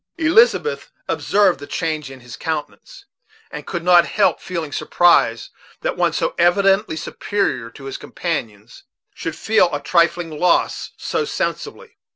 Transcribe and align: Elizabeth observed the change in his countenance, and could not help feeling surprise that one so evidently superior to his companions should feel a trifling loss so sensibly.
Elizabeth 0.17 0.91
observed 1.07 1.59
the 1.59 1.67
change 1.67 2.09
in 2.09 2.21
his 2.21 2.35
countenance, 2.35 3.05
and 3.51 3.67
could 3.67 3.83
not 3.83 4.07
help 4.07 4.41
feeling 4.41 4.71
surprise 4.71 5.51
that 5.81 5.95
one 5.95 6.11
so 6.11 6.33
evidently 6.39 6.95
superior 6.97 7.69
to 7.69 7.83
his 7.83 7.99
companions 7.99 8.85
should 9.13 9.35
feel 9.35 9.71
a 9.71 9.79
trifling 9.79 10.31
loss 10.39 10.89
so 10.97 11.23
sensibly. 11.23 11.99